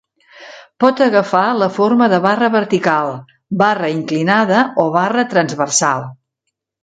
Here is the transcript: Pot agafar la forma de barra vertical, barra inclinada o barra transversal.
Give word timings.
Pot 0.83 1.01
agafar 1.07 1.41
la 1.63 1.67
forma 1.75 2.07
de 2.13 2.19
barra 2.23 2.47
vertical, 2.55 3.13
barra 3.61 3.91
inclinada 3.97 4.63
o 4.85 4.87
barra 4.99 5.27
transversal. 5.35 6.09